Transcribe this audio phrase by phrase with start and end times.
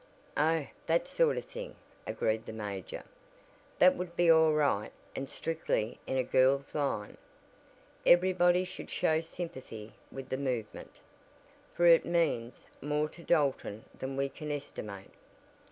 [0.35, 1.75] "Oh, that sort of thing,"
[2.07, 3.03] agreed the major,
[3.77, 7.17] "that would be all right and strictly in a girl's line.
[8.03, 11.01] Everybody should show sympathy with the movement,
[11.75, 15.11] for it means more to Dalton than we can estimate.